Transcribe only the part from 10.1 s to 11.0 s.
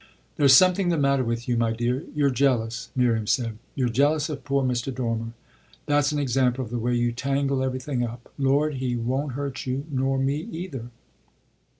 me either!"